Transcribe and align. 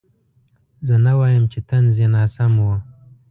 زه 0.87 0.95
نه 1.05 1.13
وایم 1.19 1.43
چې 1.51 1.59
طنز 1.69 1.95
یې 2.01 2.07
ناسم 2.15 2.53
و. 2.61 2.65